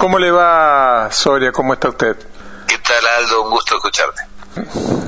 ¿Cómo 0.00 0.18
le 0.18 0.30
va, 0.30 1.10
Soria? 1.12 1.52
¿Cómo 1.52 1.74
está 1.74 1.90
usted? 1.90 2.16
¿Qué 2.66 2.78
tal, 2.78 3.06
Aldo? 3.18 3.42
Un 3.42 3.50
gusto 3.50 3.76
escucharte. 3.76 4.22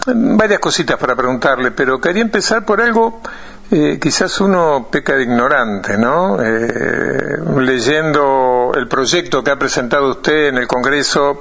Varias 0.05 0.61
cositas 0.61 0.99
para 0.99 1.17
preguntarle, 1.17 1.71
pero 1.71 1.99
quería 1.99 2.21
empezar 2.21 2.67
por 2.67 2.79
algo 2.83 3.23
eh, 3.71 3.99
quizás 3.99 4.39
uno 4.43 4.89
peca 4.93 5.15
de 5.15 5.23
ignorante, 5.23 5.97
¿no? 5.97 6.43
Eh, 6.43 7.39
leyendo 7.57 8.73
el 8.75 8.87
proyecto 8.87 9.43
que 9.43 9.51
ha 9.51 9.59
presentado 9.59 10.11
usted 10.11 10.49
en 10.49 10.59
el 10.59 10.67
Congreso 10.67 11.41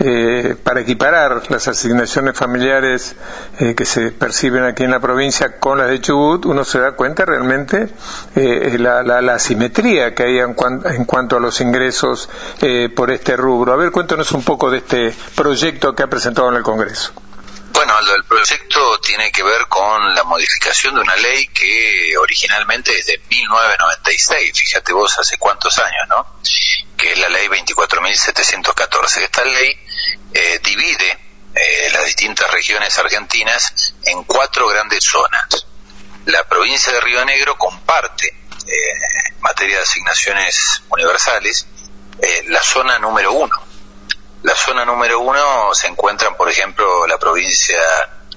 eh, 0.00 0.56
para 0.62 0.80
equiparar 0.80 1.50
las 1.50 1.68
asignaciones 1.68 2.36
familiares 2.36 3.16
que 3.76 3.84
se 3.84 4.12
perciben 4.12 4.64
aquí 4.64 4.84
en 4.84 4.92
la 4.92 5.00
provincia 5.00 5.58
con 5.58 5.78
las 5.78 5.88
de 5.88 6.00
Chubut, 6.00 6.46
uno 6.46 6.64
se 6.64 6.78
da 6.78 6.92
cuenta 6.92 7.24
realmente 7.24 7.88
la, 8.34 9.02
la, 9.02 9.20
la, 9.20 9.34
asimetría 9.34 10.14
que 10.14 10.22
hay 10.22 10.38
en, 10.38 10.54
en 10.84 11.04
cuanto 11.04 11.36
a 11.36 11.40
los 11.40 11.60
ingresos 11.60 12.28
por 12.94 13.10
este 13.10 13.36
rubro. 13.36 13.72
A 13.72 13.76
ver, 13.76 13.90
cuéntanos 13.90 14.30
un 14.32 14.44
poco 14.44 14.70
de 14.70 14.78
este 14.78 15.14
proyecto 15.34 15.94
que 15.94 16.04
ha 16.04 16.06
presentado 16.06 16.48
en 16.50 16.56
el 16.56 16.62
Congreso. 16.62 17.12
Bueno, 17.78 17.94
el 18.16 18.24
proyecto 18.24 18.98
tiene 18.98 19.30
que 19.30 19.44
ver 19.44 19.66
con 19.68 20.12
la 20.12 20.24
modificación 20.24 20.96
de 20.96 21.00
una 21.00 21.14
ley 21.14 21.46
que 21.46 22.16
originalmente 22.18 22.98
es 22.98 23.06
de 23.06 23.18
1996, 23.30 24.52
fíjate 24.52 24.92
vos 24.92 25.16
hace 25.16 25.38
cuántos 25.38 25.78
años, 25.78 26.08
¿no? 26.08 26.40
Que 26.96 27.12
es 27.12 27.18
la 27.20 27.28
ley 27.28 27.46
24.714. 27.46 29.22
Esta 29.22 29.44
ley 29.44 29.78
eh, 30.32 30.60
divide 30.62 31.18
eh, 31.54 31.90
las 31.92 32.04
distintas 32.04 32.50
regiones 32.50 32.96
argentinas 32.98 33.94
en 34.04 34.24
cuatro 34.24 34.68
grandes 34.68 35.04
zonas. 35.04 35.66
La 36.26 36.46
provincia 36.48 36.92
de 36.92 37.00
Río 37.00 37.24
Negro 37.24 37.56
comparte 37.56 38.28
eh, 38.28 39.28
en 39.28 39.40
materia 39.40 39.76
de 39.76 39.82
asignaciones 39.82 40.82
universales 40.90 41.66
la 42.48 42.60
zona 42.60 42.98
número 42.98 43.32
uno 43.32 43.68
la 44.42 44.54
zona 44.54 44.84
número 44.84 45.18
uno 45.18 45.74
se 45.74 45.88
encuentran, 45.88 46.36
por 46.36 46.48
ejemplo, 46.48 47.06
la 47.06 47.18
provincia 47.18 47.80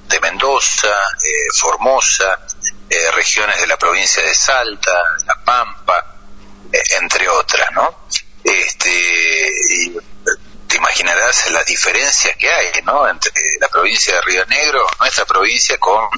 de 0.08 0.20
Mendoza, 0.20 0.90
eh, 0.90 1.48
Formosa, 1.60 2.40
eh, 2.90 3.12
regiones 3.12 3.62
de 3.62 3.68
la 3.68 3.78
provincia 3.78 4.24
de 4.24 4.34
Salta, 4.34 4.92
La 5.28 5.36
Pampa, 5.46 6.16
eh, 6.72 6.82
entre 7.02 7.30
otras, 7.30 7.72
¿no? 7.74 8.08
Este, 8.44 9.52
te 9.88 10.02
imaginarás 10.82 11.52
las 11.52 11.66
diferencias 11.66 12.36
que 12.38 12.52
hay, 12.52 12.82
¿no? 12.84 13.08
Entre 13.08 13.32
la 13.60 13.68
provincia 13.68 14.16
de 14.16 14.22
Río 14.22 14.46
Negro, 14.48 14.88
nuestra 15.00 15.26
provincia, 15.26 15.78
con 15.78 16.10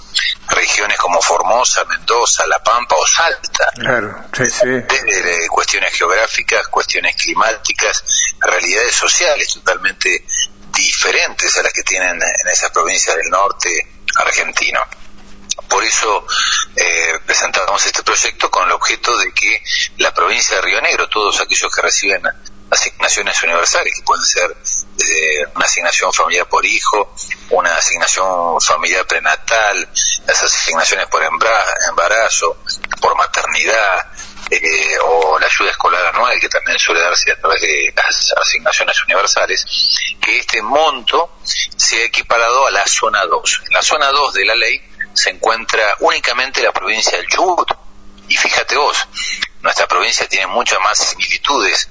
regiones 0.47 0.97
como 0.97 1.21
Formosa, 1.21 1.83
Mendoza, 1.85 2.47
La 2.47 2.63
Pampa 2.63 2.95
o 2.95 3.05
Salta. 3.05 3.69
Claro, 3.75 4.25
sí, 4.35 4.45
sí. 4.45 4.67
Desde 4.67 5.47
cuestiones 5.49 5.93
geográficas, 5.93 6.67
cuestiones 6.69 7.15
climáticas, 7.17 8.03
realidades 8.39 8.95
sociales 8.95 9.53
totalmente 9.53 10.25
diferentes 10.71 11.57
a 11.57 11.63
las 11.63 11.73
que 11.73 11.83
tienen 11.83 12.15
en 12.15 12.47
esas 12.47 12.71
provincias 12.71 13.17
del 13.17 13.29
norte 13.29 13.69
argentino. 14.15 14.79
Por 15.67 15.83
eso 15.83 16.25
eh, 16.75 17.19
presentamos 17.25 17.85
este 17.85 18.01
proyecto 18.01 18.49
con 18.49 18.65
el 18.65 18.71
objeto 18.71 19.15
de 19.17 19.31
que 19.33 19.61
la 19.97 20.13
provincia 20.13 20.55
de 20.55 20.61
Río 20.61 20.81
Negro, 20.81 21.09
todos 21.09 21.41
aquellos 21.41 21.73
que 21.73 21.81
reciben 21.81 22.21
asignaciones 22.73 23.41
universales, 23.43 23.93
que 23.95 24.01
pueden 24.03 24.25
ser 24.25 24.55
desde 24.95 25.45
una 25.55 25.65
asignación 25.65 26.11
familiar 26.13 26.47
por 26.47 26.65
hijo, 26.65 27.13
una 27.51 27.75
asignación 27.75 28.59
familiar 28.61 29.05
prenatal, 29.05 29.89
las 30.25 30.43
asignaciones 30.43 31.07
por 31.07 31.23
embarazo, 31.23 32.57
por 32.99 33.15
maternidad, 33.15 34.11
eh, 34.49 34.97
o 35.01 35.39
la 35.39 35.47
ayuda 35.47 35.71
escolar 35.71 36.05
anual, 36.07 36.39
que 36.39 36.49
también 36.49 36.77
suele 36.77 36.99
darse 37.01 37.31
a 37.31 37.39
través 37.39 37.61
de 37.61 37.93
las 37.95 38.33
asignaciones 38.39 39.03
universales, 39.05 39.65
que 40.21 40.39
este 40.39 40.61
monto 40.61 41.37
sea 41.43 42.03
equiparado 42.05 42.67
a 42.67 42.71
la 42.71 42.85
zona 42.85 43.25
2. 43.25 43.61
En 43.67 43.73
la 43.73 43.81
zona 43.81 44.07
2 44.09 44.33
de 44.33 44.45
la 44.45 44.55
ley 44.55 44.81
se 45.13 45.29
encuentra 45.29 45.97
únicamente 45.99 46.61
la 46.61 46.71
provincia 46.71 47.17
del 47.17 47.27
Chubut. 47.27 47.71
Y 48.27 48.35
fíjate 48.35 48.75
vos, 48.77 48.97
nuestra 49.61 49.87
provincia 49.87 50.27
tiene 50.27 50.47
muchas 50.47 50.79
más 50.81 50.97
similitudes 50.97 51.89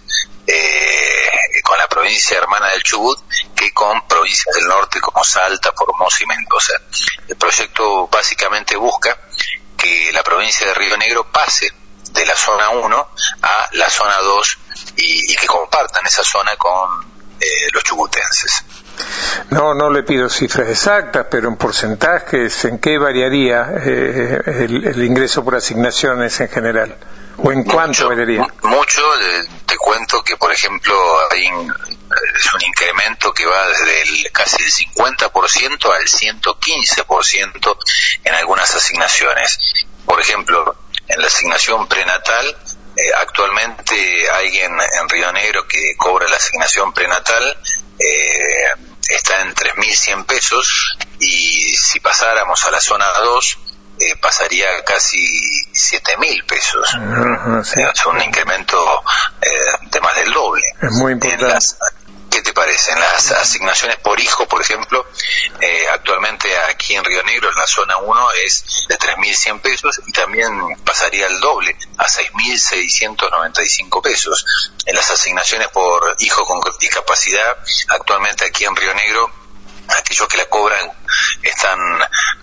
Chubut 2.92 3.19
que 3.56 3.72
con 3.72 4.06
provincias 4.06 4.54
del 4.54 4.66
norte 4.66 5.00
como 5.00 5.25
Salta, 5.25 5.72
Formosa 5.72 6.22
y 6.22 6.26
Mendoza. 6.26 6.75
El 7.26 7.36
proyecto 7.36 8.06
básicamente 8.08 8.76
busca 8.76 9.16
que 9.76 10.10
la 10.12 10.22
provincia 10.22 10.66
de 10.66 10.75
Río 10.75 10.97
Negro 10.98 11.25
pase 11.32 11.72
de 12.12 12.26
la 12.26 12.36
zona 12.36 12.69
1 12.69 13.08
a 13.42 13.69
la 13.72 13.88
zona 13.88 14.19
2 14.19 14.58
y, 14.97 15.34
que 15.34 15.47
compartan 15.47 16.04
esa 16.04 16.22
zona 16.22 16.54
con 16.56 17.03
eh, 17.41 17.47
los 17.72 17.82
chubutenses. 17.82 18.64
No, 19.48 19.74
no 19.74 19.88
le 19.88 20.03
pido 20.03 20.28
cifras 20.28 20.69
exactas, 20.69 21.26
pero 21.30 21.48
en 21.48 21.56
porcentajes, 21.56 22.66
¿en 22.66 22.78
qué 22.78 22.98
variaría 22.98 23.72
eh, 23.84 24.42
el, 24.47 25.03
ingreso 25.03 25.42
por 25.42 25.56
asignaciones 25.56 26.38
en 26.41 26.48
general? 26.50 26.98
¿O 27.38 27.50
en 27.50 27.65
cuánto 27.65 28.09
variaría? 28.09 28.47
Mucho, 28.62 29.03
te 29.66 29.76
cuento 29.76 30.22
que, 30.22 30.37
por 30.37 30.53
ejemplo, 30.53 30.94
hay 31.31 31.48
es 32.34 32.54
un 32.54 32.62
incremento 32.62 33.32
que 33.32 33.47
va 33.47 33.66
desde 33.69 34.03
el, 34.03 34.32
casi 34.32 34.56
el 34.62 34.70
50% 34.70 35.94
al 35.94 36.04
115% 36.04 37.76
en 38.25 38.34
algunas 38.34 38.75
asignaciones. 38.75 39.59
Por 40.04 40.21
ejemplo, 40.21 40.76
en 41.09 41.21
la 41.21 41.26
asignación 41.26 41.87
prenatal, 41.88 42.56
eh, 42.97 43.12
actualmente 43.16 44.28
alguien 44.31 44.71
en 44.72 45.09
Río 45.09 45.32
Negro 45.32 45.66
que 45.66 45.94
cobra 45.97 46.28
la 46.28 46.37
asignación 46.37 46.92
prenatal 46.92 47.59
eh, 47.98 48.69
está 49.09 49.41
en 49.41 49.54
3.100 49.54 50.26
pesos 50.26 50.97
y 51.19 51.75
si 51.76 52.00
pasáramos 52.00 52.65
a 52.65 52.71
la 52.71 52.81
zona 52.81 53.06
2 53.25 53.59
eh, 53.98 54.16
pasaría 54.20 54.66
casi 54.84 55.66
7.000 55.72 56.47
pesos. 56.47 56.88
Es 57.76 58.06
un 58.06 58.22
incremento 58.22 59.03
de 59.91 60.00
más 60.00 60.16
del 60.16 60.32
doble. 60.32 60.64
Es 60.80 60.92
muy 60.92 61.12
importante. 61.12 61.58
¿Qué 62.32 62.41
te 62.41 62.54
parece? 62.54 62.92
En 62.92 63.00
las 63.00 63.30
asignaciones 63.30 63.98
por 63.98 64.19
hijo, 64.19 64.48
por 64.48 64.62
ejemplo, 64.62 65.06
eh, 65.60 65.86
actualmente 65.92 66.48
aquí 66.70 66.94
en 66.94 67.04
Río 67.04 67.22
Negro, 67.25 67.50
en 67.50 67.56
la 67.56 67.66
zona 67.66 67.98
1, 67.98 68.28
es 68.47 68.86
de 68.88 68.97
3.100 68.97 69.60
pesos 69.60 70.00
y 70.06 70.12
también 70.12 70.50
pasaría 70.82 71.26
el 71.26 71.38
doble, 71.41 71.76
a 71.98 72.06
6.695 72.06 74.00
pesos. 74.00 74.47
En 74.86 74.97
las 74.97 75.10
asignaciones 75.10 75.69
por 75.69 76.16
hijo 76.20 76.47
con 76.47 76.62
discapacidad, 76.80 77.59
actualmente 77.88 78.47
aquí 78.47 78.64
en 78.64 78.76
Río 78.76 78.94
Negro, 78.94 79.30
aquellos 79.88 80.26
que 80.26 80.38
la 80.38 80.47
cobran 80.47 80.91
están 81.43 81.78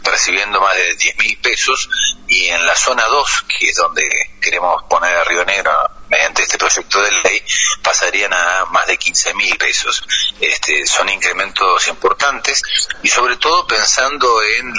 percibiendo 0.03 0.59
más 0.59 0.75
de 0.75 0.95
10 0.95 1.17
mil 1.17 1.37
pesos 1.39 1.89
y 2.27 2.45
en 2.47 2.65
la 2.65 2.75
zona 2.75 3.05
2, 3.05 3.45
que 3.57 3.69
es 3.69 3.75
donde 3.75 4.07
queremos 4.41 4.83
poner 4.89 5.15
a 5.15 5.23
Río 5.23 5.45
Negro 5.45 5.71
mediante 6.09 6.43
este 6.43 6.57
proyecto 6.57 7.01
de 7.01 7.11
ley, 7.23 7.43
pasarían 7.83 8.33
a 8.33 8.65
más 8.65 8.87
de 8.87 8.97
15 8.97 9.33
mil 9.35 9.57
pesos. 9.57 10.03
Este, 10.39 10.85
son 10.85 11.09
incrementos 11.09 11.87
importantes 11.87 12.63
y 13.03 13.09
sobre 13.09 13.37
todo 13.37 13.67
pensando 13.67 14.41
en 14.43 14.73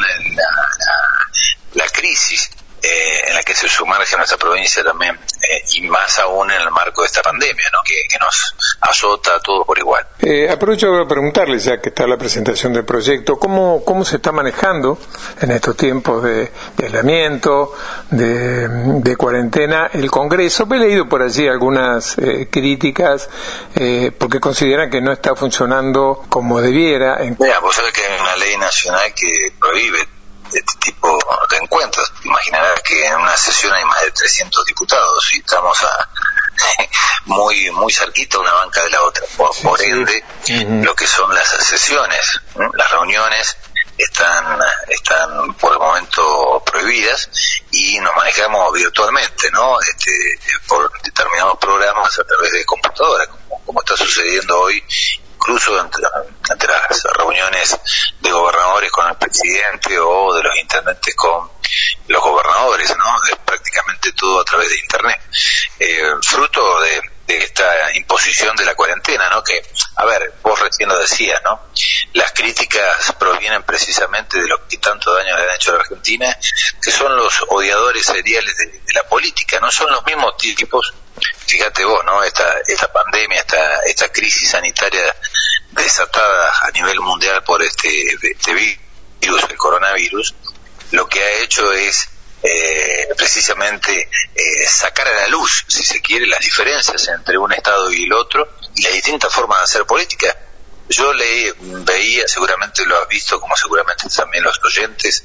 la 1.75 1.89
crisis 1.89 2.51
eh, 2.83 3.29
en 3.29 3.35
la 3.35 3.43
que 3.43 3.55
se 3.55 3.69
sumerge 3.69 4.17
nuestra 4.17 4.39
provincia 4.39 4.83
también, 4.83 5.15
eh, 5.15 5.63
y 5.75 5.83
más 5.83 6.19
aún 6.19 6.51
en 6.51 6.63
el 6.63 6.71
marco 6.71 7.03
de 7.03 7.09
esta 7.09 7.21
pandemia, 7.23 7.65
¿no? 7.73 7.81
que, 7.85 7.95
nos 8.19 8.55
azota 8.81 9.37
a 9.37 9.41
todos 9.41 9.67
por 9.67 9.79
igual. 9.79 10.07
Eh, 10.21 10.49
aprovecho 10.51 10.91
para 10.91 11.07
preguntarle, 11.07 11.59
ya 11.59 11.81
que 11.81 11.89
está 11.89 12.07
la 12.07 12.19
presentación 12.19 12.73
del 12.73 12.85
proyecto, 12.85 13.37
¿cómo, 13.37 13.83
cómo 13.85 14.05
se 14.05 14.17
está 14.17 14.33
manejando 14.33 14.99
en 15.41 15.51
estos 15.53 15.77
tiempos 15.77 16.23
de, 16.23 16.51
aislamiento, 16.83 17.75
de, 18.11 19.17
cuarentena, 19.17 19.91
el 19.93 20.11
Congreso? 20.11 20.67
He 20.71 20.79
leído 20.79 21.09
por 21.09 21.23
allí 21.23 21.49
algunas 21.49 22.17
críticas 22.51 23.29
porque 24.19 24.39
consideran 24.39 24.91
que 24.91 25.01
no 25.01 25.13
está 25.13 25.35
funcionando 25.35 26.25
como 26.29 26.61
debiera. 26.61 27.23
En... 27.23 27.37
Mira, 27.39 27.59
vos 27.61 27.75
sabés 27.75 27.93
que 27.93 28.03
hay 28.03 28.21
una 28.21 28.37
ley 28.37 28.57
nacional 28.59 29.13
que 29.15 29.53
prohíbe 29.59 30.20
este 30.59 30.75
tipo 30.79 31.19
de 31.49 31.57
encuentros. 31.57 32.13
Imaginarás 32.25 32.81
que 32.83 33.07
en 33.07 33.17
una 33.17 33.37
sesión 33.37 33.73
hay 33.73 33.85
más 33.85 34.03
de 34.03 34.11
300 34.11 34.65
diputados 34.67 35.31
y 35.35 35.39
estamos 35.39 35.83
a, 35.83 36.09
muy 37.27 37.71
muy 37.71 37.93
cerquita 37.93 38.39
una 38.39 38.53
banca 38.53 38.83
de 38.83 38.91
la 38.91 39.03
otra. 39.03 39.25
Por, 39.63 39.83
ende, 39.83 40.25
lo 40.83 40.95
que 40.95 41.07
son 41.07 41.35
las 41.35 41.49
sesiones, 41.49 42.41
las 42.75 42.91
reuniones 42.91 43.57
están 43.97 44.59
están 44.89 45.55
por 45.55 45.73
el 45.73 45.79
momento 45.79 46.63
prohibidas 46.65 47.29
y 47.71 47.99
nos 48.01 48.15
manejamos 48.17 48.73
virtualmente, 48.73 49.51
¿no? 49.51 49.81
Este, 49.81 50.13
por 50.67 50.91
determinados 51.03 51.59
programas 51.59 52.19
a 52.19 52.25
través 52.25 52.53
de 52.53 52.65
computadora, 52.65 53.27
como, 53.27 53.65
como 53.65 53.81
está 53.81 53.97
sucediendo 53.97 54.59
hoy 54.59 54.83
incluso 55.41 55.81
entre, 55.81 56.03
las 56.69 57.03
reuniones 57.17 57.79
de 58.21 58.31
gobernadores 58.31 58.91
con 58.91 59.09
el 59.09 59.17
presidente 59.17 59.99
o 59.99 60.35
de 60.35 60.43
los 60.43 60.57
intendentes 60.59 61.15
con 61.15 61.51
los 62.09 62.23
gobernadores, 62.23 62.95
¿no? 62.97 63.05
Es 63.31 63.37
prácticamente 63.45 64.13
todo 64.13 64.41
a 64.41 64.45
través 64.45 64.69
de 64.69 64.79
Internet. 64.79 65.21
Eh, 65.79 66.13
fruto 66.23 66.81
de, 66.81 67.01
esta 67.27 67.97
imposición 67.97 68.57
de 68.57 68.65
la 68.65 68.75
cuarentena, 68.75 69.31
¿no? 69.31 69.43
Que, 69.45 69.63
a 69.97 70.05
ver, 70.05 70.35
vos 70.43 70.59
recién 70.59 70.89
lo 70.89 70.99
decías, 70.99 71.41
¿no? 71.45 71.61
Las 72.15 72.33
críticas 72.33 73.15
provienen 73.19 73.63
precisamente 73.63 74.41
de 74.41 74.49
lo 74.49 74.67
que 74.67 74.79
tanto 74.79 75.15
daño 75.15 75.37
le 75.37 75.45
han 75.45 75.55
hecho 75.55 75.71
a 75.71 75.75
la 75.75 75.81
Argentina, 75.81 76.37
que 76.83 76.91
son 76.91 77.17
los 77.17 77.33
odiadores 77.49 78.05
seriales 78.05 78.57
de, 78.57 78.83
la 78.95 79.05
política, 79.05 79.61
no 79.61 79.71
son 79.71 79.93
los 79.93 80.05
mismos 80.05 80.37
tipos, 80.39 80.93
fíjate 81.47 81.85
vos, 81.85 82.05
¿no? 82.05 82.23
Esta, 82.23 82.61
esta 82.67 82.93
pandemia, 82.93 83.41
esta, 83.41 83.81
esta 83.81 84.11
crisis 84.11 84.51
sanitaria 84.51 85.15
desatada 85.71 86.53
a 86.63 86.71
nivel 86.71 87.01
mundial 87.01 87.43
por 87.45 87.63
este, 87.63 87.89
este 88.23 88.55
virus, 88.55 89.45
el 89.49 89.57
coronavirus, 89.57 90.35
lo 90.93 91.09
que 91.09 91.23
ha 91.23 91.31
hecho 91.43 91.73
es 91.73 92.09
eh, 92.43 93.09
precisamente 93.17 94.09
eh, 94.35 94.67
sacar 94.67 95.07
a 95.07 95.13
la 95.13 95.29
luz, 95.29 95.65
si 95.69 95.85
se 95.85 96.01
quiere, 96.01 96.27
las 96.27 96.41
diferencias 96.41 97.09
entre 97.09 97.37
un 97.39 97.53
Estado 97.53 97.93
y 97.93 98.05
el 98.05 98.13
otro 98.13 98.49
y 98.75 98.83
las 98.83 98.95
distintas 98.95 99.33
formas 99.33 99.59
de 99.59 99.65
hacer 99.65 99.87
política. 99.87 100.37
Yo 100.89 101.13
le 101.13 101.55
veía, 101.59 102.27
seguramente 102.27 102.85
lo 102.85 103.01
has 103.01 103.09
visto, 103.09 103.41
como 103.41 103.55
seguramente 103.57 104.09
también 104.09 104.43
los 104.43 104.59
oyentes, 104.65 105.25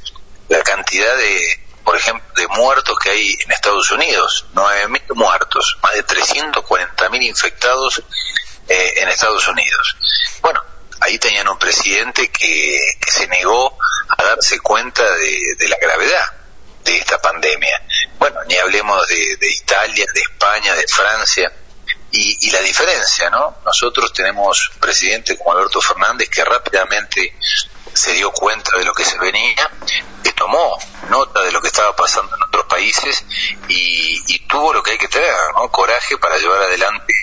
la 0.50 0.62
cantidad 0.62 1.18
de, 1.18 1.65
por 1.86 1.96
ejemplo, 1.96 2.28
de 2.36 2.48
muertos 2.48 2.98
que 3.00 3.12
hay 3.12 3.38
en 3.46 3.52
Estados 3.52 3.92
Unidos, 3.92 4.46
9.000 4.54 5.16
muertos, 5.16 5.78
más 5.82 5.94
de 5.94 6.06
340.000 6.06 7.24
infectados 7.24 8.02
eh, 8.68 8.94
en 8.98 9.08
Estados 9.08 9.48
Unidos. 9.48 9.96
Bueno, 10.42 10.60
ahí 11.00 11.18
tenían 11.20 11.48
un 11.48 11.58
presidente 11.58 12.30
que, 12.30 12.80
se 13.08 13.28
negó 13.28 13.78
a 14.18 14.24
darse 14.24 14.60
cuenta 14.60 15.04
de 15.04 15.70
la 15.70 15.78
gravedad 15.80 16.26
de 16.86 16.98
esta 16.98 17.20
pandemia. 17.20 17.82
Bueno, 18.20 18.40
ni 18.48 18.56
hablemos 18.56 19.06
de, 19.08 19.50
Italia, 19.50 20.06
de 20.14 20.22
España, 20.22 20.74
de 20.76 20.88
Francia. 20.88 21.52
Y, 22.12 22.50
la 22.52 22.62
diferencia, 22.62 23.30
¿no? 23.30 23.58
Nosotros 23.66 24.14
tenemos 24.14 24.70
un 24.74 24.80
presidente 24.80 25.38
como 25.38 25.52
Alberto 25.52 25.82
Fernández 25.82 26.30
que 26.30 26.46
rápidamente 26.46 27.36
se 27.94 28.14
dio 28.14 28.32
cuenta 28.32 28.78
de 28.78 28.86
lo 28.86 28.94
que 28.94 29.04
se 29.04 29.18
venía, 29.18 29.70
que 29.86 30.02
tomó 30.46 30.78
nota 31.10 31.42
de 31.42 31.52
lo 31.52 31.62
que 31.62 31.68
estaba 31.68 31.96
pasando 31.96 32.36
en 32.36 32.44
otros 32.44 32.66
países 32.66 33.26
y, 33.68 34.22
y, 34.28 34.40
tuvo 34.48 34.74
lo 34.74 34.84
que 34.84 34.92
hay 34.92 34.98
que 34.98 35.08
tener, 35.08 35.34
¿no? 35.56 35.70
Coraje 35.72 36.18
para 36.18 36.38
llevar 36.38 36.62
adelante 36.62 37.14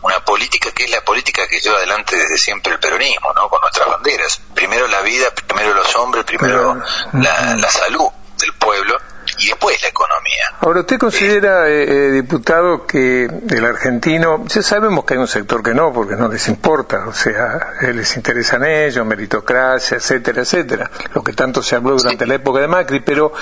una 0.00 0.24
política 0.24 0.70
que 0.72 0.84
es 0.84 0.90
la 0.90 1.02
política 1.02 1.46
que 1.46 1.60
lleva 1.60 1.76
adelante 1.76 2.16
desde 2.16 2.38
siempre 2.38 2.72
el 2.72 2.80
peronismo, 2.80 3.32
¿no? 3.34 3.48
Con 3.48 3.60
nuestras 3.60 3.88
banderas. 3.88 4.40
Primero 4.54 4.86
la 4.88 5.02
vida, 5.02 5.30
primero 5.34 5.74
los 5.74 5.94
hombres, 5.96 6.24
primero 6.24 6.82
la, 7.12 7.54
la 7.56 7.70
salud 7.70 8.08
del 8.38 8.54
pueblo 8.54 8.96
y 9.38 9.48
después 9.48 9.80
la 9.82 9.88
economía. 9.88 10.51
Ahora, 10.64 10.82
¿usted 10.82 10.96
considera, 10.96 11.68
eh, 11.68 11.82
eh, 11.88 12.10
diputado, 12.12 12.86
que 12.86 13.24
el 13.24 13.64
argentino, 13.64 14.46
ya 14.46 14.62
sabemos 14.62 15.04
que 15.04 15.14
hay 15.14 15.18
un 15.18 15.26
sector 15.26 15.60
que 15.60 15.74
no, 15.74 15.92
porque 15.92 16.14
no 16.14 16.28
les 16.28 16.46
importa, 16.46 17.08
o 17.08 17.12
sea, 17.12 17.72
eh, 17.80 17.92
les 17.92 18.16
interesan 18.16 18.64
ellos, 18.64 19.04
meritocracia, 19.04 19.96
etcétera, 19.96 20.42
etcétera, 20.42 20.88
lo 21.14 21.24
que 21.24 21.32
tanto 21.32 21.64
se 21.64 21.74
habló 21.74 21.96
durante 21.96 22.26
la 22.26 22.36
época 22.36 22.60
de 22.60 22.68
Macri, 22.68 23.00
pero 23.00 23.32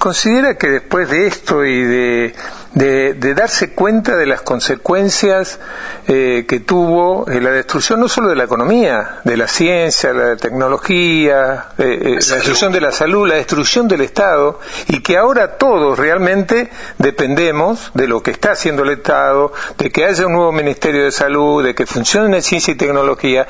considera 0.00 0.56
que 0.56 0.70
después 0.70 1.08
de 1.08 1.28
esto 1.28 1.64
y 1.64 1.84
de 1.84 2.34
de, 2.74 3.34
darse 3.34 3.72
cuenta 3.74 4.16
de 4.16 4.26
las 4.26 4.42
consecuencias 4.42 5.58
eh, 6.06 6.44
que 6.48 6.60
tuvo 6.60 7.28
eh, 7.28 7.40
la 7.40 7.50
destrucción 7.50 8.00
no 8.00 8.08
solo 8.08 8.28
de 8.28 8.36
la 8.36 8.44
economía, 8.44 9.20
de 9.24 9.36
la 9.36 9.48
ciencia, 9.48 10.12
la 10.12 10.36
tecnología, 10.36 11.70
eh, 11.78 12.18
la 12.28 12.36
destrucción 12.36 12.72
de 12.72 12.80
la 12.80 12.92
salud, 12.92 13.28
la 13.28 13.36
destrucción 13.36 13.88
del 13.88 14.02
Estado, 14.02 14.60
y 14.88 15.00
que 15.00 15.16
ahora 15.16 15.58
todos 15.58 15.98
realmente 15.98 16.70
dependemos 16.98 17.90
de 17.94 18.06
lo 18.06 18.22
que 18.22 18.30
está 18.30 18.52
haciendo 18.52 18.84
el 18.84 18.90
Estado, 18.90 19.52
de 19.76 19.90
que 19.90 20.04
haya 20.04 20.26
un 20.26 20.34
nuevo 20.34 20.52
Ministerio 20.52 21.04
de 21.04 21.12
Salud, 21.12 21.64
de 21.64 21.74
que 21.74 21.86
funcione 21.86 22.36
la 22.36 22.42
ciencia 22.42 22.72
y 22.72 22.76
tecnología. 22.76 23.46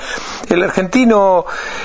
El 0.49 0.63
argentino, 0.63 1.45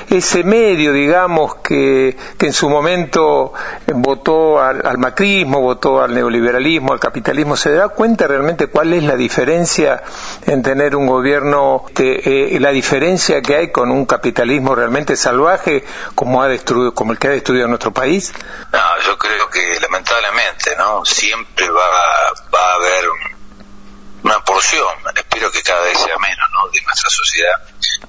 ese 0.10 0.44
medio, 0.44 0.94
digamos, 0.94 1.56
que, 1.56 2.16
que 2.38 2.48
en 2.48 2.54
su 2.54 2.70
momento 2.70 3.54
votó 3.94 4.62
al, 4.62 4.86
al 4.86 4.98
macrismo, 4.98 5.60
votó 5.60 6.02
al 6.02 6.14
neoliberalismo, 6.14 6.94
al 6.94 7.00
capitalismo, 7.00 7.25
¿se 7.56 7.72
da 7.72 7.90
cuenta 7.90 8.28
realmente 8.28 8.68
cuál 8.68 8.94
es 8.94 9.04
la 9.04 9.16
diferencia 9.16 10.04
en 10.46 10.62
tener 10.62 10.96
un 10.96 11.08
gobierno, 11.08 11.86
eh, 11.98 12.58
la 12.60 12.70
diferencia 12.72 13.42
que 13.42 13.56
hay 13.56 13.72
con 13.72 13.92
un 13.92 14.06
capitalismo 14.06 14.76
realmente 14.76 15.16
salvaje 15.16 15.84
como, 16.14 16.44
ha 16.44 16.48
destruido, 16.48 16.94
como 16.94 17.12
el 17.12 17.20
que 17.20 17.28
ha 17.28 17.32
destruido 17.32 17.68
nuestro 17.68 17.92
país? 17.92 18.34
No, 18.72 19.02
yo 19.06 19.18
creo 19.18 19.50
que 19.50 19.80
lamentablemente, 19.80 20.76
¿no? 20.78 21.04
Siempre 21.06 21.70
va, 21.70 21.90
va 22.54 22.72
a 22.72 22.76
haber 22.76 23.06
una 24.26 24.44
porción, 24.44 24.88
espero 25.16 25.52
que 25.52 25.62
cada 25.62 25.82
vez 25.82 26.00
sea 26.00 26.18
menos, 26.18 26.50
¿no? 26.52 26.68
de 26.70 26.82
nuestra 26.82 27.10
sociedad 27.12 27.54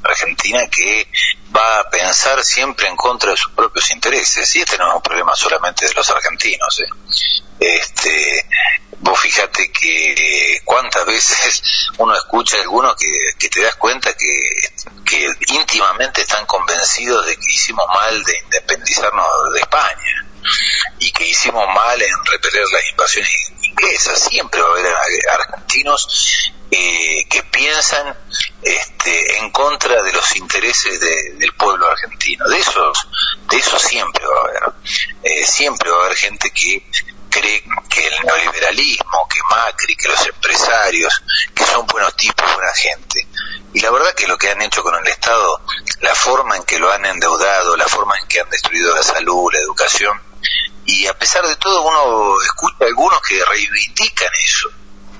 argentina 0.02 0.60
que 0.70 1.08
va 1.54 1.80
a 1.80 1.90
pensar 1.90 2.42
siempre 2.42 2.88
en 2.88 2.96
contra 2.96 3.32
de 3.32 3.36
sus 3.36 3.52
propios 3.52 3.90
intereses. 3.90 4.56
Y 4.56 4.60
este 4.60 4.78
no 4.78 4.88
es 4.88 4.94
un 4.94 5.02
problema 5.02 5.34
solamente 5.34 5.86
de 5.86 5.92
los 5.92 6.08
argentinos. 6.08 6.80
¿eh? 6.80 6.88
Este, 7.60 8.45
fíjate 9.46 9.70
que 9.72 10.60
cuántas 10.64 11.06
veces 11.06 11.62
uno 11.98 12.14
escucha 12.14 12.56
a 12.56 12.62
algunos 12.62 12.96
que, 12.96 13.48
te 13.48 13.62
das 13.62 13.76
cuenta 13.76 14.12
que, 14.14 14.70
que 15.04 15.34
íntimamente 15.48 16.22
están 16.22 16.44
convencidos 16.46 17.26
de 17.26 17.36
que 17.36 17.52
hicimos 17.52 17.84
mal 17.88 18.24
de 18.24 18.38
independizarnos 18.38 19.26
de 19.52 19.60
España 19.60 20.26
y 20.98 21.10
que 21.10 21.26
hicimos 21.26 21.66
mal 21.74 22.00
en 22.00 22.24
repeler 22.24 22.64
las 22.72 22.90
invasiones 22.90 23.52
inglesas. 23.62 24.20
Siempre 24.20 24.60
va 24.60 24.68
a 24.68 24.72
haber 24.72 24.94
argentinos 25.30 26.52
eh, 26.70 27.26
que 27.28 27.42
piensan 27.44 28.16
este, 28.62 29.38
en 29.38 29.50
contra 29.50 30.02
de 30.02 30.12
los 30.12 30.36
intereses 30.36 31.00
del 31.00 31.52
pueblo 31.54 31.88
argentino. 31.88 32.48
De 32.48 32.58
esos, 32.58 33.08
de 33.48 33.56
eso 33.56 33.78
siempre 33.78 34.24
va 34.24 34.36
a 34.36 34.44
haber. 34.44 34.74
Eh, 35.22 35.46
siempre 35.46 35.90
va 35.90 35.98
a 35.98 36.04
haber 36.06 36.16
gente 36.16 36.50
que 36.50 36.84
que 37.88 38.06
el 38.06 38.14
neoliberalismo, 38.24 39.28
que 39.28 39.38
Macri, 39.50 39.96
que 39.96 40.08
los 40.08 40.26
empresarios, 40.26 41.22
que 41.54 41.64
son 41.64 41.86
buenos 41.86 42.14
tipos, 42.16 42.44
buena 42.54 42.72
gente. 42.74 43.26
Y 43.74 43.80
la 43.80 43.90
verdad 43.90 44.14
que 44.14 44.26
lo 44.26 44.38
que 44.38 44.50
han 44.50 44.62
hecho 44.62 44.82
con 44.82 44.94
el 44.94 45.06
Estado, 45.06 45.60
la 46.00 46.14
forma 46.14 46.56
en 46.56 46.64
que 46.64 46.78
lo 46.78 46.90
han 46.92 47.04
endeudado, 47.04 47.76
la 47.76 47.86
forma 47.86 48.18
en 48.18 48.26
que 48.28 48.40
han 48.40 48.50
destruido 48.50 48.94
la 48.94 49.02
salud, 49.02 49.50
la 49.52 49.60
educación, 49.60 50.20
y 50.86 51.06
a 51.06 51.18
pesar 51.18 51.46
de 51.46 51.56
todo 51.56 51.82
uno 51.82 52.40
escucha 52.42 52.76
a 52.80 52.84
algunos 52.86 53.20
que 53.20 53.44
reivindican 53.44 54.30
eso. 54.44 54.68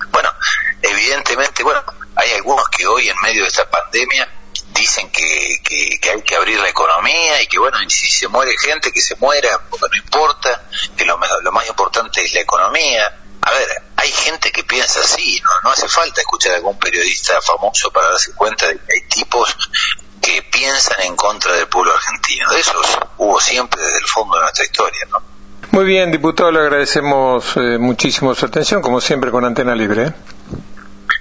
Bueno, 0.09 0.33
evidentemente, 0.81 1.61
bueno, 1.63 1.83
hay 2.15 2.31
algunos 2.33 2.67
que 2.69 2.87
hoy 2.87 3.09
en 3.09 3.15
medio 3.21 3.43
de 3.43 3.49
esta 3.49 3.69
pandemia 3.69 4.27
dicen 4.71 5.09
que, 5.11 5.59
que, 5.63 6.09
hay 6.09 6.21
que 6.21 6.35
abrir 6.35 6.59
la 6.59 6.69
economía 6.69 7.41
y 7.41 7.47
que 7.47 7.59
bueno, 7.59 7.77
si 7.89 8.09
se 8.09 8.27
muere 8.27 8.55
gente, 8.57 8.91
que 8.91 9.01
se 9.01 9.15
muera, 9.17 9.59
porque 9.69 9.97
importa, 9.97 10.63
que 10.95 11.05
lo, 11.05 11.19
lo 11.41 11.51
más 11.51 11.67
importante 11.67 12.23
es 12.23 12.33
la 12.33 12.41
economía. 12.41 13.19
A 13.41 13.51
ver, 13.51 13.83
hay 13.95 14.11
gente 14.11 14.51
que 14.51 14.63
piensa 14.63 14.99
así, 14.99 15.41
no, 15.41 15.49
no 15.63 15.71
hace 15.71 15.86
falta 15.97 16.21
escuchar 16.21 16.53
a 16.53 16.55
algún 16.57 16.77
periodista 16.77 17.41
famoso 17.41 17.89
para 17.91 18.09
darse 18.09 18.31
cuenta 18.33 18.67
de 18.67 18.75
que 18.75 18.93
hay 18.93 19.07
tipos 19.09 19.57
que 20.21 20.43
piensan 20.43 21.01
en 21.05 21.15
contra 21.15 21.53
del 21.53 21.67
pueblo 21.67 21.91
argentino. 21.93 22.51
De 22.51 22.59
esos 22.59 22.99
hubo 23.17 23.39
siempre 23.39 23.81
desde 23.81 23.97
el 23.97 24.07
fondo 24.07 24.35
de 24.35 24.41
nuestra 24.41 24.65
historia, 24.65 24.99
¿no? 25.11 25.21
Muy 25.71 25.85
bien, 25.85 26.11
diputado, 26.11 26.51
le 26.51 26.59
agradecemos 26.59 27.57
eh, 27.57 27.77
muchísimo 27.79 28.33
su 28.35 28.45
atención, 28.45 28.81
como 28.81 29.01
siempre 29.01 29.31
con 29.31 29.43
Antena 29.43 29.75
Libre. 29.75 30.03
¿eh? 30.03 30.13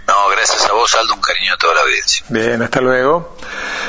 No, 0.07 0.29
gracias 0.31 0.67
a 0.67 0.73
vos, 0.73 0.95
Aldo, 0.95 1.15
un 1.15 1.21
cariño 1.21 1.55
a 1.55 1.57
toda 1.57 1.75
la 1.75 1.81
audiencia. 1.81 2.27
Bien, 2.29 2.63
hasta 2.63 2.81
luego. 2.81 3.37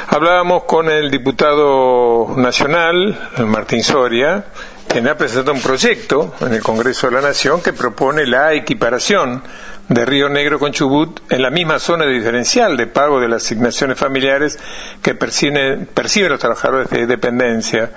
Hablábamos 0.08 0.64
con 0.64 0.90
el 0.90 1.12
diputado 1.12 2.34
nacional, 2.36 3.30
Martín 3.40 3.84
Soria, 3.84 4.46
quien 4.88 5.08
ha 5.08 5.18
presentado 5.18 5.54
un 5.54 5.62
proyecto 5.62 6.34
en 6.40 6.54
el 6.54 6.64
Congreso 6.64 7.08
de 7.08 7.14
la 7.14 7.22
Nación 7.22 7.62
que 7.62 7.74
propone 7.74 8.26
la 8.26 8.54
equiparación 8.54 9.44
de 9.90 10.06
Río 10.06 10.28
Negro 10.28 10.60
con 10.60 10.74
Chubut 10.74 11.22
en 11.32 11.42
la 11.42 11.50
misma 11.50 11.80
zona 11.80 12.06
diferencial 12.06 12.76
de 12.76 12.88
pago 12.88 13.20
de 13.22 13.30
las 13.30 13.46
asignaciones 13.46 13.98
familiares 13.98 14.60
que 15.02 15.16
perciben, 15.16 15.88
los 16.30 16.40
trabajadores 16.40 16.90
de 16.90 17.08
dependencia, 17.08 17.92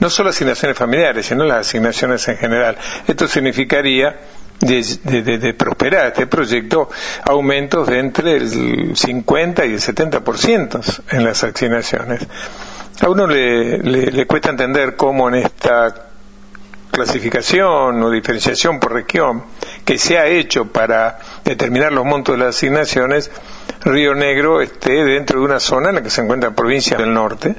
no 0.00 0.10
solo 0.10 0.30
asignaciones 0.30 0.76
familiares, 0.76 1.26
sino 1.26 1.44
las 1.44 1.68
asignaciones 1.68 2.26
en 2.28 2.36
general. 2.36 2.76
Esto 3.06 3.28
significaría 3.28 4.16
de, 4.58 5.54
prosperar 5.56 6.08
este 6.08 6.26
proyecto 6.26 6.88
aumentos 7.24 7.86
de 7.86 7.98
entre 8.00 8.36
el 8.36 8.96
50 8.96 9.66
y 9.66 9.74
el 9.74 9.80
70% 9.80 11.02
en 11.12 11.24
las 11.24 11.44
asignaciones. 11.44 12.26
A 13.00 13.08
uno 13.08 13.26
le, 13.26 13.78
le 13.78 14.26
cuesta 14.26 14.50
entender 14.50 14.96
cómo 14.96 15.28
en 15.28 15.36
esta 15.36 15.94
clasificación 16.90 18.02
o 18.02 18.10
diferenciación 18.10 18.80
por 18.80 18.94
región 18.94 19.44
que 19.86 19.98
se 19.98 20.18
ha 20.18 20.26
hecho 20.26 20.66
para 20.66 21.20
determinar 21.44 21.92
los 21.92 22.04
montos 22.04 22.34
de 22.34 22.44
las 22.44 22.56
asignaciones, 22.56 23.30
Río 23.84 24.16
Negro 24.16 24.60
esté 24.60 25.04
dentro 25.04 25.38
de 25.38 25.46
una 25.46 25.60
zona 25.60 25.90
en 25.90 25.94
la 25.94 26.02
que 26.02 26.10
se 26.10 26.22
encuentran 26.22 26.56
provincias 26.56 26.98
del 26.98 27.14
norte, 27.14 27.54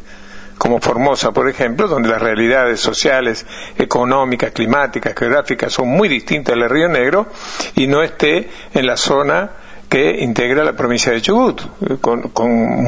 como 0.57 0.81
Formosa, 0.81 1.31
por 1.31 1.47
ejemplo, 1.47 1.87
donde 1.87 2.09
las 2.09 2.21
realidades 2.21 2.81
sociales, 2.81 3.45
económicas, 3.77 4.51
climáticas, 4.51 5.13
geográficas 5.17 5.71
son 5.71 5.87
muy 5.87 6.09
distintas 6.09 6.55
de 6.55 6.67
Río 6.67 6.89
Negro, 6.89 7.27
y 7.75 7.87
no 7.87 8.03
esté 8.03 8.49
en 8.73 8.85
la 8.85 8.97
zona 8.97 9.51
que 9.89 10.21
integra 10.21 10.63
la 10.63 10.73
provincia 10.73 11.11
de 11.11 11.21
Chubut, 11.21 11.61
con, 12.01 12.31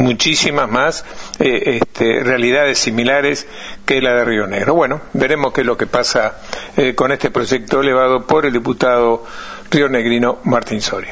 muchísimas 0.04 0.70
más 0.70 1.06
eh, 1.40 1.80
este, 1.82 2.24
realidades 2.24 2.78
similares 2.80 3.48
que 3.86 4.02
la 4.02 4.14
de 4.16 4.26
Río 4.26 4.48
Negro. 4.48 4.76
Bueno, 4.76 5.02
veremos 5.14 5.54
qué 5.54 5.62
es 5.62 5.68
lo 5.68 5.78
que 5.78 5.88
pasa 5.88 6.38
con 6.96 7.12
este 7.12 7.30
proyecto 7.30 7.82
elevado 7.82 8.26
por 8.26 8.46
el 8.46 8.54
diputado 8.54 9.24
rionegrino 9.72 10.40
Martín 10.44 10.82
Soria. 10.82 11.08